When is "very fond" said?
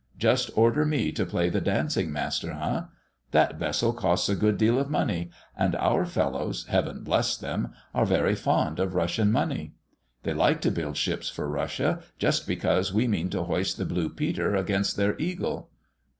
8.07-8.79